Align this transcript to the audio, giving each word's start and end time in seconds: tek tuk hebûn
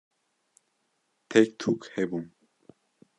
tek 1.29 1.47
tuk 1.59 1.81
hebûn 1.93 2.25